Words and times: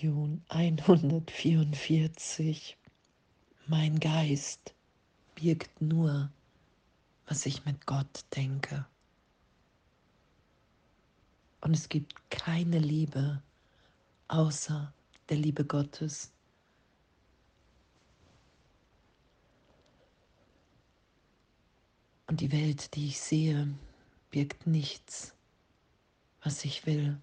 Lektion 0.00 0.42
144. 0.48 2.78
Mein 3.66 4.00
Geist 4.00 4.74
birgt 5.34 5.82
nur, 5.82 6.32
was 7.26 7.44
ich 7.44 7.66
mit 7.66 7.84
Gott 7.84 8.24
denke. 8.34 8.86
Und 11.60 11.74
es 11.74 11.90
gibt 11.90 12.14
keine 12.30 12.78
Liebe 12.78 13.42
außer 14.28 14.90
der 15.28 15.36
Liebe 15.36 15.66
Gottes. 15.66 16.32
Und 22.26 22.40
die 22.40 22.52
Welt, 22.52 22.94
die 22.94 23.08
ich 23.08 23.20
sehe, 23.20 23.68
birgt 24.30 24.66
nichts, 24.66 25.34
was 26.42 26.64
ich 26.64 26.86
will. 26.86 27.18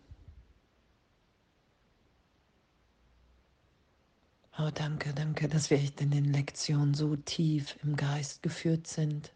Oh, 4.59 4.71
danke, 4.73 5.13
danke, 5.13 5.47
dass 5.47 5.69
wir 5.69 5.77
echt 5.77 6.01
in 6.01 6.09
den 6.09 6.33
Lektionen 6.33 6.95
so 6.95 7.15
tief 7.15 7.77
im 7.83 7.95
Geist 7.95 8.41
geführt 8.41 8.87
sind. 8.87 9.31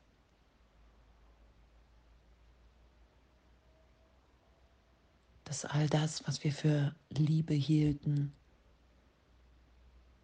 Dass 5.44 5.64
all 5.64 5.88
das, 5.90 6.28
was 6.28 6.44
wir 6.44 6.52
für 6.52 6.96
Liebe 7.12 7.54
hielten, 7.54 8.34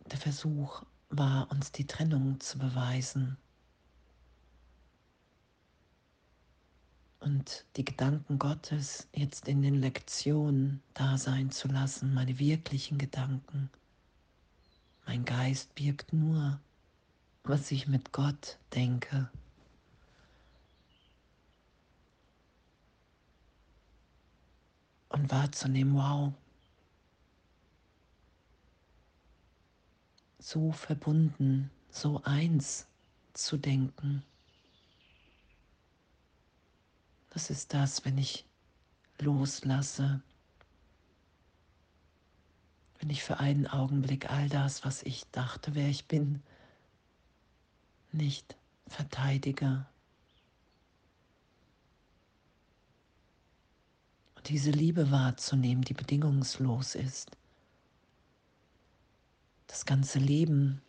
der 0.08 0.18
Versuch 0.18 0.82
war, 1.10 1.52
uns 1.52 1.72
die 1.72 1.86
Trennung 1.86 2.40
zu 2.40 2.58
beweisen. 2.58 3.38
Und 7.20 7.66
die 7.76 7.86
Gedanken 7.86 8.40
Gottes 8.40 9.08
jetzt 9.14 9.48
in 9.48 9.62
den 9.62 9.76
Lektionen 9.76 10.82
da 10.96 11.20
sein 11.20 11.52
zu 11.52 11.68
lassen, 11.68 12.16
meine 12.16 12.40
wirklichen 12.40 12.98
Gedanken 12.98 13.70
mein 15.08 15.24
Geist 15.24 15.74
birgt 15.74 16.12
nur, 16.12 16.60
was 17.44 17.72
ich 17.72 17.88
mit 17.88 18.12
Gott 18.12 18.60
denke. 18.76 19.32
Und 25.08 25.32
wahrzunehmen, 25.32 25.96
wow, 25.96 26.34
so 30.40 30.74
verbunden, 30.74 31.72
so 31.90 32.22
eins 32.26 32.86
zu 33.34 33.58
denken. 33.58 34.24
Das 37.30 37.50
ist 37.50 37.74
das, 37.74 38.04
wenn 38.04 38.18
ich 38.18 38.46
loslasse, 39.20 40.22
wenn 43.00 43.10
ich 43.10 43.24
für 43.24 43.40
einen 43.40 43.68
Augenblick 43.68 44.30
all 44.30 44.50
das, 44.50 44.84
was 44.84 45.04
ich 45.04 45.26
dachte, 45.32 45.76
wer 45.76 45.88
ich 45.88 46.06
bin, 46.06 46.42
nicht 48.12 48.56
verteidige. 48.88 49.86
Und 54.36 54.50
diese 54.50 54.72
Liebe 54.72 55.12
wahrzunehmen, 55.12 55.84
die 55.84 55.94
bedingungslos 55.94 56.96
ist. 56.96 57.32
Das 59.68 59.86
ganze 59.86 60.20
Leben 60.20 60.82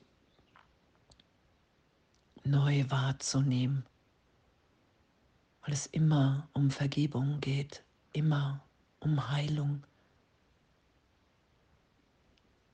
neu 2.45 2.85
wahrzunehmen, 2.89 3.85
weil 5.63 5.75
es 5.75 5.87
immer 5.87 6.49
um 6.53 6.71
Vergebung 6.71 7.41
geht, 7.41 7.83
immer 8.13 8.65
um 9.01 9.31
Heilung 9.31 9.83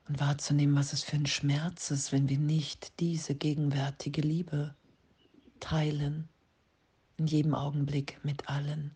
und 0.07 0.19
wahrzunehmen, 0.19 0.75
was 0.75 0.93
es 0.93 1.03
für 1.03 1.15
ein 1.15 1.25
Schmerz 1.25 1.91
ist, 1.91 2.11
wenn 2.11 2.29
wir 2.29 2.37
nicht 2.37 2.99
diese 2.99 3.35
gegenwärtige 3.35 4.21
Liebe 4.21 4.75
teilen, 5.59 6.29
in 7.17 7.27
jedem 7.27 7.55
Augenblick 7.55 8.23
mit 8.23 8.47
allen. 8.49 8.95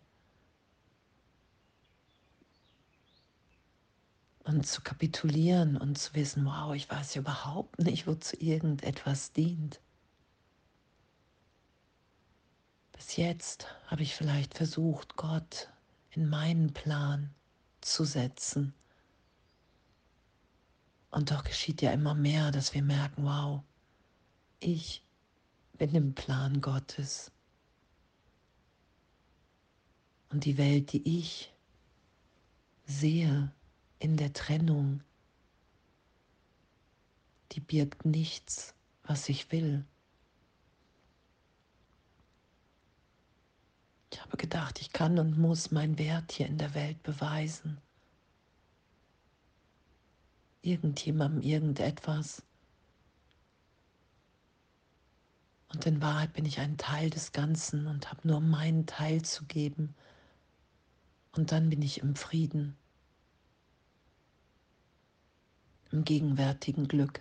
Und 4.44 4.66
zu 4.66 4.82
kapitulieren 4.82 5.76
und 5.76 5.98
zu 5.98 6.14
wissen, 6.14 6.44
wow, 6.44 6.74
ich 6.74 6.88
weiß 6.88 7.14
ja 7.14 7.20
überhaupt 7.20 7.78
nicht, 7.78 8.06
wozu 8.06 8.36
irgendetwas 8.38 9.32
dient. 9.32 9.80
Bis 12.92 13.16
jetzt 13.16 13.66
habe 13.86 14.02
ich 14.02 14.14
vielleicht 14.14 14.54
versucht, 14.54 15.16
Gott 15.16 15.68
in 16.10 16.28
meinen 16.28 16.72
Plan 16.72 17.30
zu 17.80 18.04
setzen 18.04 18.74
und 21.10 21.30
doch 21.30 21.44
geschieht 21.44 21.82
ja 21.82 21.92
immer 21.92 22.14
mehr, 22.14 22.50
dass 22.50 22.74
wir 22.74 22.82
merken, 22.82 23.24
wow, 23.24 23.62
ich 24.60 25.02
bin 25.76 25.94
im 25.94 26.14
Plan 26.14 26.60
Gottes. 26.60 27.32
Und 30.30 30.44
die 30.44 30.58
Welt, 30.58 30.92
die 30.92 31.18
ich 31.18 31.52
sehe 32.84 33.52
in 33.98 34.16
der 34.16 34.32
Trennung, 34.32 35.02
die 37.52 37.60
birgt 37.60 38.04
nichts, 38.04 38.74
was 39.02 39.28
ich 39.28 39.50
will. 39.50 39.84
Ich 44.12 44.20
habe 44.20 44.36
gedacht, 44.36 44.80
ich 44.80 44.92
kann 44.92 45.18
und 45.18 45.38
muss 45.38 45.72
meinen 45.72 45.98
Wert 45.98 46.32
hier 46.32 46.46
in 46.46 46.58
der 46.58 46.74
Welt 46.74 47.02
beweisen 47.02 47.80
irgendjemandem 50.62 51.42
irgendetwas. 51.42 52.42
Und 55.72 55.86
in 55.86 56.02
Wahrheit 56.02 56.32
bin 56.32 56.46
ich 56.46 56.58
ein 56.58 56.78
Teil 56.78 57.10
des 57.10 57.32
Ganzen 57.32 57.86
und 57.86 58.10
habe 58.10 58.26
nur 58.26 58.40
meinen 58.40 58.86
Teil 58.86 59.22
zu 59.22 59.44
geben. 59.44 59.94
Und 61.32 61.52
dann 61.52 61.70
bin 61.70 61.80
ich 61.80 62.00
im 62.02 62.16
Frieden, 62.16 62.76
im 65.92 66.04
gegenwärtigen 66.04 66.88
Glück. 66.88 67.20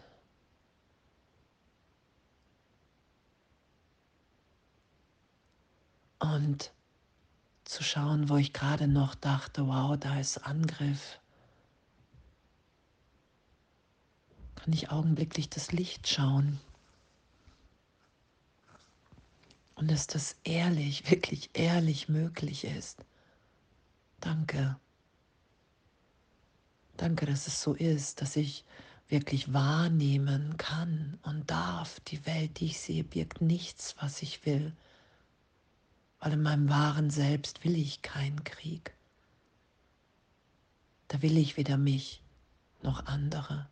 Und 6.17 6.73
zu 7.65 7.83
schauen, 7.83 8.29
wo 8.29 8.37
ich 8.37 8.51
gerade 8.51 8.87
noch 8.87 9.13
dachte, 9.13 9.67
wow, 9.67 9.95
da 9.97 10.19
ist 10.19 10.39
Angriff, 10.39 11.18
kann 14.59 14.73
ich 14.73 14.91
augenblicklich 14.91 15.49
das 15.49 15.71
Licht 15.71 16.07
schauen. 16.07 16.59
Und 19.75 19.89
dass 19.89 20.07
das 20.07 20.35
ehrlich, 20.43 21.09
wirklich 21.11 21.49
ehrlich 21.53 22.09
möglich 22.09 22.65
ist. 22.65 23.03
Danke. 24.19 24.77
Danke, 26.97 27.25
dass 27.25 27.47
es 27.47 27.61
so 27.61 27.73
ist, 27.73 28.21
dass 28.21 28.35
ich 28.35 28.65
wirklich 29.07 29.53
wahrnehmen 29.53 30.57
kann 30.57 31.17
und 31.23 31.49
darf. 31.49 32.01
Die 32.01 32.25
Welt, 32.25 32.59
die 32.59 32.65
ich 32.65 32.79
sehe, 32.79 33.05
birgt 33.05 33.39
nichts, 33.39 33.95
was 33.99 34.21
ich 34.21 34.45
will. 34.45 34.75
Weil 36.19 36.33
in 36.33 36.41
meinem 36.41 36.67
wahren 36.67 37.09
Selbst 37.09 37.63
will 37.63 37.77
ich 37.77 38.01
keinen 38.01 38.43
Krieg. 38.43 38.93
Da 41.07 41.21
will 41.21 41.37
ich 41.37 41.55
weder 41.55 41.77
mich 41.77 42.21
noch 42.83 43.05
andere 43.05 43.69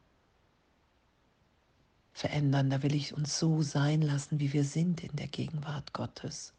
verändern. 2.17 2.71
Da 2.71 2.81
will 2.81 2.95
ich 2.95 3.13
uns 3.13 3.37
so 3.37 3.61
sein 3.61 4.01
lassen, 4.01 4.39
wie 4.39 4.51
wir 4.51 4.63
sind 4.63 5.03
in 5.03 5.15
der 5.15 5.27
Gegenwart 5.27 5.93
Gottes. 5.93 6.53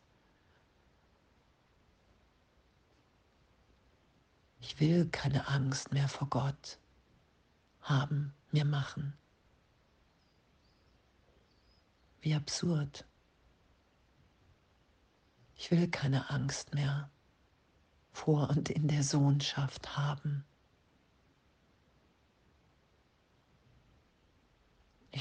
Ich 4.61 4.79
will 4.79 5.09
keine 5.09 5.49
Angst 5.49 5.93
mehr 5.93 6.09
vor 6.09 6.29
Gott 6.29 6.79
haben, 7.81 8.33
mir 8.53 8.65
machen. 8.65 9.15
Wie 12.21 12.35
absurd. 12.35 13.05
Ich 15.57 15.71
will 15.71 15.89
keine 15.89 16.31
Angst 16.31 16.75
mehr 16.75 17.11
vor 18.13 18.51
und 18.51 18.71
in 18.71 18.87
der 18.87 19.03
Sohnschaft 19.03 19.97
haben. 19.97 20.45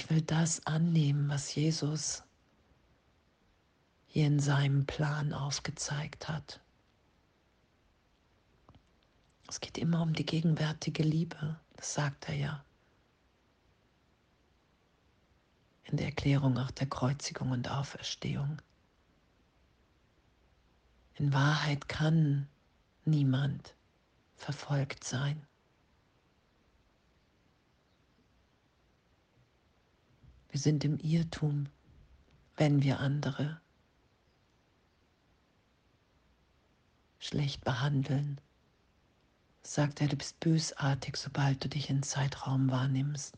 Will 0.09 0.21
das 0.21 0.65
annehmen, 0.65 1.29
was 1.29 1.53
Jesus 1.53 2.23
hier 4.07 4.27
in 4.27 4.39
seinem 4.39 4.85
Plan 4.85 5.33
aufgezeigt 5.33 6.27
hat. 6.27 6.61
Es 9.49 9.59
geht 9.59 9.77
immer 9.77 10.01
um 10.01 10.13
die 10.13 10.25
gegenwärtige 10.25 11.03
Liebe, 11.03 11.59
das 11.75 11.93
sagt 11.93 12.27
er 12.29 12.35
ja. 12.35 12.65
In 15.83 15.97
der 15.97 16.07
Erklärung 16.07 16.57
auch 16.57 16.71
der 16.71 16.87
Kreuzigung 16.87 17.51
und 17.51 17.69
Auferstehung. 17.69 18.61
In 21.15 21.33
Wahrheit 21.33 21.87
kann 21.87 22.47
niemand 23.05 23.73
verfolgt 24.35 25.03
sein. 25.03 25.46
Wir 30.57 30.61
sind 30.63 30.83
im 30.83 30.97
Irrtum, 30.97 31.69
wenn 32.55 32.81
wir 32.81 32.99
andere 32.99 33.61
schlecht 37.19 37.63
behandeln. 37.63 38.41
Sagt 39.61 40.01
er, 40.01 40.07
du 40.07 40.15
bist 40.15 40.39
bösartig, 40.39 41.15
sobald 41.17 41.63
du 41.63 41.69
dich 41.69 41.91
in 41.91 42.01
Zeitraum 42.01 42.71
wahrnimmst. 42.71 43.35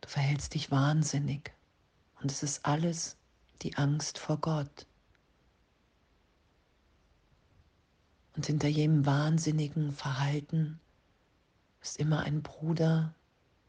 Du 0.00 0.08
verhältst 0.08 0.54
dich 0.54 0.70
wahnsinnig 0.70 1.52
und 2.20 2.30
es 2.30 2.44
ist 2.44 2.64
alles 2.64 3.16
die 3.62 3.76
Angst 3.76 4.16
vor 4.16 4.38
Gott. 4.40 4.86
Und 8.36 8.46
hinter 8.46 8.68
jedem 8.68 9.04
wahnsinnigen 9.06 9.92
Verhalten 9.92 10.78
ist 11.82 11.96
immer 11.96 12.20
ein 12.20 12.44
Bruder, 12.44 13.12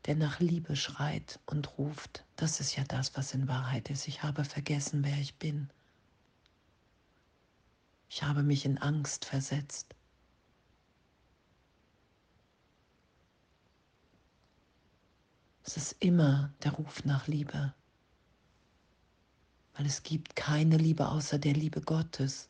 der 0.08 0.16
nach 0.16 0.40
Liebe 0.40 0.76
schreit 0.78 1.40
und 1.46 1.78
ruft. 1.78 2.26
Das 2.38 2.62
ist 2.62 2.76
ja 2.78 2.84
das, 2.86 3.16
was 3.18 3.34
in 3.34 3.50
Wahrheit 3.50 3.90
ist. 3.90 4.08
Ich 4.08 4.24
habe 4.24 4.46
vergessen, 4.46 5.04
wer 5.04 5.18
ich 5.18 5.36
bin. 5.36 5.70
Ich 8.10 8.24
habe 8.24 8.42
mich 8.42 8.64
in 8.66 8.78
Angst 8.78 9.26
versetzt. 9.26 9.94
Es 15.66 15.76
ist 15.76 15.98
immer 16.00 16.54
der 16.64 16.72
Ruf 16.72 17.04
nach 17.04 17.28
Liebe, 17.28 17.74
weil 19.74 19.86
es 19.86 20.04
gibt 20.04 20.38
keine 20.38 20.78
Liebe 20.78 21.10
außer 21.10 21.38
der 21.38 21.54
Liebe 21.54 21.82
Gottes. 21.82 22.48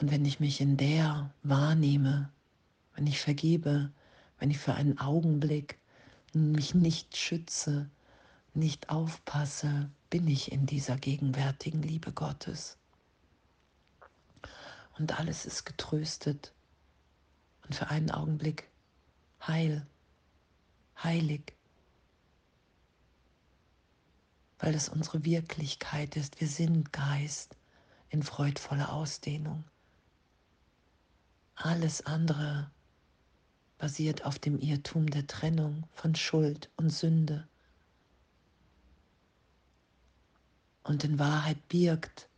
Und 0.00 0.10
wenn 0.10 0.24
ich 0.24 0.40
mich 0.40 0.60
in 0.60 0.76
der 0.76 1.32
wahrnehme, 1.44 2.32
wenn 2.96 3.06
ich 3.06 3.20
vergebe, 3.20 3.92
wenn 4.44 4.50
ich 4.50 4.58
für 4.58 4.74
einen 4.74 4.98
Augenblick 4.98 5.78
mich 6.34 6.74
nicht 6.74 7.16
schütze, 7.16 7.88
nicht 8.52 8.90
aufpasse, 8.90 9.90
bin 10.10 10.28
ich 10.28 10.52
in 10.52 10.66
dieser 10.66 10.98
gegenwärtigen 10.98 11.82
Liebe 11.82 12.12
Gottes 12.12 12.76
und 14.98 15.18
alles 15.18 15.46
ist 15.46 15.64
getröstet 15.64 16.52
und 17.64 17.74
für 17.74 17.88
einen 17.88 18.10
Augenblick 18.10 18.68
heil, 19.46 19.86
heilig, 21.02 21.54
weil 24.58 24.74
es 24.74 24.90
unsere 24.90 25.24
Wirklichkeit 25.24 26.16
ist. 26.16 26.38
Wir 26.38 26.48
sind 26.48 26.92
Geist 26.92 27.56
in 28.10 28.22
freudvoller 28.22 28.92
Ausdehnung. 28.92 29.64
Alles 31.54 32.04
andere 32.04 32.70
basiert 33.78 34.24
auf 34.24 34.38
dem 34.38 34.58
Irrtum 34.58 35.08
der 35.08 35.26
Trennung 35.26 35.84
von 35.92 36.14
Schuld 36.14 36.70
und 36.76 36.90
Sünde. 36.90 37.46
Und 40.82 41.04
in 41.04 41.18
Wahrheit 41.18 41.68
birgt 41.68 42.28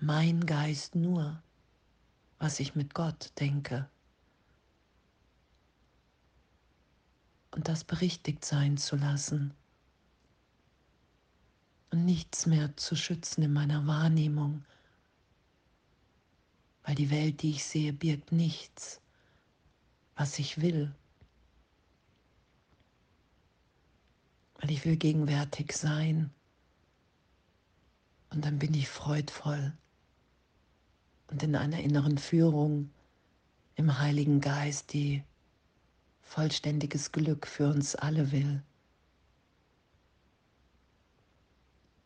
mein 0.00 0.44
Geist 0.44 0.94
nur 0.94 1.42
was 2.38 2.60
ich 2.60 2.74
mit 2.74 2.94
Gott 2.94 3.32
denke. 3.38 3.88
Und 7.50 7.68
das 7.68 7.84
berichtigt 7.84 8.44
sein 8.44 8.76
zu 8.76 8.96
lassen 8.96 9.54
und 11.90 12.04
nichts 12.04 12.46
mehr 12.46 12.76
zu 12.76 12.96
schützen 12.96 13.42
in 13.42 13.52
meiner 13.52 13.86
Wahrnehmung, 13.86 14.64
weil 16.82 16.94
die 16.94 17.10
Welt, 17.10 17.40
die 17.40 17.52
ich 17.52 17.64
sehe, 17.64 17.92
birgt 17.92 18.32
nichts, 18.32 19.00
was 20.16 20.38
ich 20.38 20.60
will. 20.60 20.92
Weil 24.58 24.70
ich 24.70 24.84
will 24.84 24.96
gegenwärtig 24.96 25.72
sein 25.72 26.30
und 28.30 28.44
dann 28.44 28.58
bin 28.58 28.74
ich 28.74 28.88
freudvoll 28.88 29.72
und 31.28 31.42
in 31.42 31.54
einer 31.54 31.80
inneren 31.80 32.18
Führung 32.18 32.90
im 33.74 33.98
Heiligen 33.98 34.40
Geist, 34.40 34.92
die 34.94 35.22
vollständiges 36.22 37.12
Glück 37.12 37.46
für 37.46 37.68
uns 37.68 37.94
alle 37.94 38.32
will. 38.32 38.62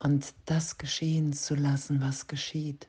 Und 0.00 0.34
das 0.46 0.78
geschehen 0.78 1.32
zu 1.32 1.54
lassen, 1.54 2.00
was 2.00 2.26
geschieht. 2.26 2.88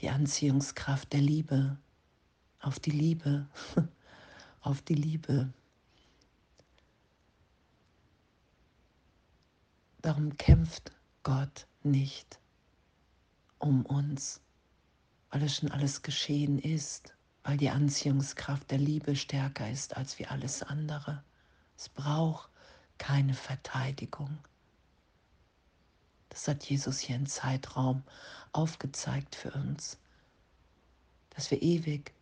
Die 0.00 0.10
Anziehungskraft 0.10 1.12
der 1.12 1.22
Liebe 1.22 1.78
auf 2.66 2.80
die 2.80 2.90
Liebe, 2.90 3.46
auf 4.60 4.82
die 4.82 4.96
Liebe. 4.96 5.52
Darum 10.02 10.36
kämpft 10.36 10.90
Gott 11.22 11.68
nicht 11.84 12.40
um 13.60 13.86
uns, 13.86 14.40
weil 15.30 15.44
es 15.44 15.56
schon 15.56 15.70
alles 15.70 16.02
geschehen 16.02 16.58
ist, 16.58 17.14
weil 17.44 17.56
die 17.56 17.70
Anziehungskraft 17.70 18.68
der 18.72 18.78
Liebe 18.78 19.14
stärker 19.14 19.70
ist 19.70 19.96
als 19.96 20.18
wie 20.18 20.26
alles 20.26 20.64
andere. 20.64 21.22
Es 21.76 21.88
braucht 21.88 22.50
keine 22.98 23.34
Verteidigung. 23.34 24.38
Das 26.30 26.48
hat 26.48 26.64
Jesus 26.64 26.98
hier 26.98 27.14
im 27.14 27.26
Zeitraum 27.26 28.02
aufgezeigt 28.50 29.36
für 29.36 29.52
uns, 29.52 29.98
dass 31.30 31.52
wir 31.52 31.62
ewig 31.62 32.15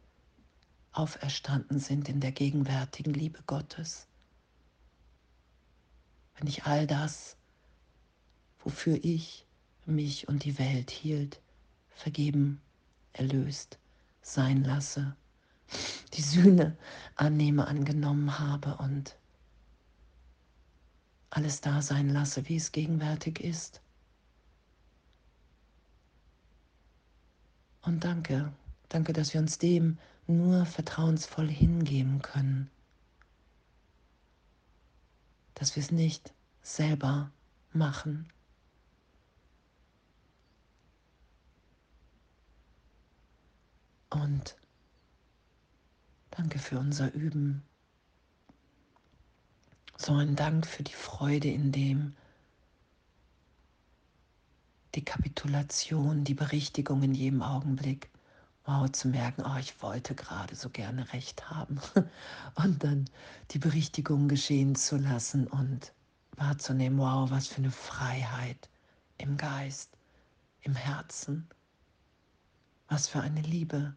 auferstanden 0.95 1.79
sind 1.79 2.09
in 2.09 2.21
der 2.21 2.33
gegenwärtigen 2.33 3.13
Liebe 3.13 3.41
Gottes. 3.47 4.07
Wenn 6.37 6.47
ich 6.47 6.65
all 6.65 6.87
das, 6.87 7.37
wofür 8.61 8.99
ich 9.03 9.47
mich 9.87 10.29
und 10.29 10.45
die 10.45 10.59
Welt 10.59 10.91
hielt, 10.91 11.41
vergeben, 11.91 12.61
erlöst 13.13 13.79
sein 14.23 14.65
lasse, 14.65 15.15
die 16.15 16.23
Sühne 16.23 16.77
annehme, 17.17 17.67
angenommen 17.67 18.39
habe 18.39 18.77
und 18.77 19.17
alles 21.31 21.61
da 21.61 21.83
sein 21.83 22.09
lasse, 22.09 22.49
wie 22.49 22.57
es 22.57 22.73
gegenwärtig 22.73 23.41
ist. 23.41 23.81
Und 27.83 28.05
danke, 28.05 28.53
danke, 28.89 29.13
dass 29.13 29.35
wir 29.35 29.41
uns 29.41 29.59
dem 29.59 29.99
nur 30.27 30.67
vertrauensvoll 30.67 31.49
hingeben 31.49 32.23
können, 32.23 32.71
dass 35.55 35.77
wir 35.77 35.83
es 35.83 35.91
nicht 35.91 36.33
selber 36.63 37.31
machen, 37.73 38.29
Und 44.15 44.57
danke 46.31 46.61
für 46.61 46.79
unser 46.79 47.13
Üben. 47.15 47.65
So 49.97 50.15
ein 50.15 50.37
Dank 50.37 50.69
für 50.69 50.85
die 50.85 50.93
Freude 50.93 51.49
in 51.49 51.73
dem, 51.73 52.15
die 54.95 55.05
Kapitulation, 55.05 56.23
die 56.23 56.35
Berichtigung 56.35 57.03
in 57.03 57.15
jedem 57.15 57.43
Augenblick. 57.43 58.09
Wow, 58.67 58.91
zu 58.91 59.09
merken, 59.09 59.43
oh, 59.45 59.59
ich 59.59 59.83
wollte 59.83 60.15
gerade 60.15 60.55
so 60.55 60.71
gerne 60.71 61.13
recht 61.13 61.51
haben. 61.51 61.81
Und 62.55 62.83
dann 62.83 63.11
die 63.51 63.59
Berichtigung 63.59 64.29
geschehen 64.29 64.75
zu 64.75 64.97
lassen 64.97 65.47
und 65.47 65.93
wahrzunehmen, 66.37 66.99
wow, 66.99 67.31
was 67.31 67.47
für 67.47 67.59
eine 67.59 67.71
Freiheit 67.71 68.71
im 69.19 69.37
Geist, 69.37 69.91
im 70.63 70.75
Herzen, 70.75 71.49
was 72.89 73.07
für 73.07 73.21
eine 73.21 73.43
Liebe 73.43 73.95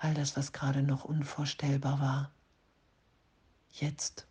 all 0.00 0.14
das, 0.14 0.34
was 0.36 0.52
gerade 0.52 0.82
noch 0.82 1.04
unvorstellbar 1.04 2.00
war, 2.00 2.32
jetzt 3.72 4.26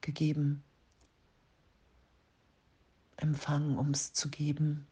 gegeben, 0.00 0.62
empfangen, 3.16 3.78
um 3.78 3.90
es 3.90 4.12
zu 4.12 4.30
geben. 4.30 4.86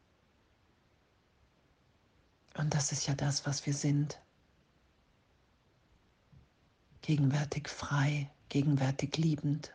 Und 2.56 2.74
das 2.74 2.92
ist 2.92 3.06
ja 3.06 3.14
das, 3.14 3.46
was 3.46 3.64
wir 3.66 3.74
sind. 3.74 4.20
Gegenwärtig 7.02 7.68
frei, 7.68 8.30
gegenwärtig 8.48 9.16
liebend. 9.16 9.72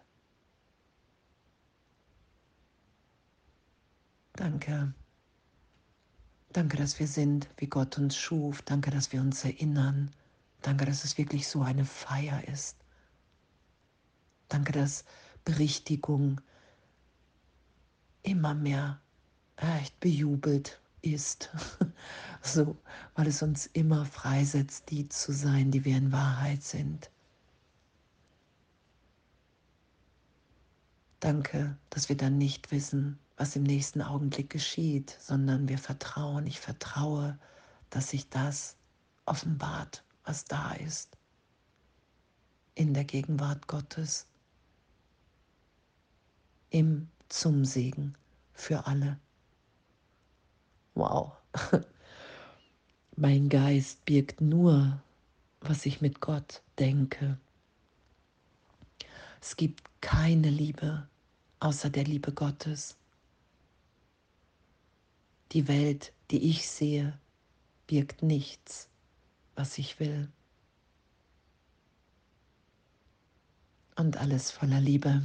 Danke. 4.33 4.93
Danke, 6.49 6.77
dass 6.77 6.99
wir 6.99 7.07
sind, 7.07 7.49
wie 7.57 7.67
Gott 7.67 7.97
uns 7.97 8.15
schuf. 8.15 8.61
Danke, 8.61 8.91
dass 8.91 9.11
wir 9.11 9.21
uns 9.21 9.43
erinnern 9.43 10.11
Danke, 10.65 10.85
dass 10.85 11.03
es 11.03 11.19
wirklich 11.19 11.47
so 11.47 11.61
eine 11.61 11.85
Feier 11.85 12.43
ist. 12.47 12.75
Danke, 14.49 14.71
dass 14.71 15.05
Berichtigung 15.43 16.41
immer 18.23 18.55
mehr 18.55 18.99
echt 19.57 19.99
bejubelt 19.99 20.81
ist. 21.05 21.49
So, 22.47 22.77
weil 23.15 23.25
es 23.25 23.41
uns 23.41 23.65
immer 23.73 24.05
freisetzt, 24.05 24.91
die 24.91 25.09
zu 25.09 25.33
sein, 25.33 25.71
die 25.71 25.83
wir 25.83 25.97
in 25.97 26.11
Wahrheit 26.11 26.61
sind. 26.61 27.09
Danke, 31.19 31.75
dass 31.89 32.07
wir 32.07 32.15
dann 32.15 32.37
nicht 32.37 32.69
wissen, 32.69 33.17
was 33.35 33.55
im 33.55 33.63
nächsten 33.63 34.03
Augenblick 34.03 34.51
geschieht, 34.51 35.17
sondern 35.19 35.67
wir 35.67 35.79
vertrauen, 35.79 36.45
ich 36.45 36.59
vertraue, 36.59 37.39
dass 37.89 38.09
sich 38.09 38.29
das 38.29 38.77
offenbart, 39.25 40.03
was 40.23 40.45
da 40.45 40.73
ist, 40.73 41.17
in 42.75 42.93
der 42.93 43.05
Gegenwart 43.05 43.67
Gottes, 43.67 44.27
im 46.69 47.09
Zum 47.27 47.65
Segen 47.65 48.15
für 48.53 48.85
alle. 48.85 49.19
Wow. 50.95 51.33
Mein 53.15 53.49
Geist 53.49 54.03
birgt 54.05 54.41
nur, 54.41 55.01
was 55.61 55.85
ich 55.85 56.01
mit 56.01 56.19
Gott 56.19 56.61
denke. 56.79 57.37
Es 59.39 59.55
gibt 59.55 59.83
keine 60.01 60.49
Liebe 60.49 61.07
außer 61.59 61.89
der 61.89 62.03
Liebe 62.03 62.31
Gottes. 62.31 62.95
Die 65.51 65.67
Welt, 65.67 66.13
die 66.31 66.49
ich 66.49 66.67
sehe, 66.67 67.17
birgt 67.87 68.21
nichts, 68.21 68.89
was 69.55 69.77
ich 69.77 69.99
will. 69.99 70.29
Und 73.95 74.17
alles 74.17 74.51
voller 74.51 74.81
Liebe. 74.81 75.23